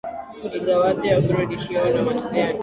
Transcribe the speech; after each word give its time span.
igawaje 0.57 1.05
hakuridhishwa 1.15 1.79
na 1.93 2.01
matokeo 2.07 2.39
ya 2.43 2.47
duru 2.51 2.59